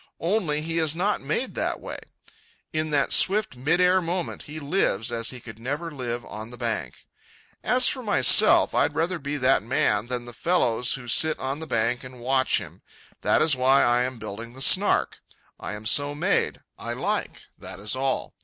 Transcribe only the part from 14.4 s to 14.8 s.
the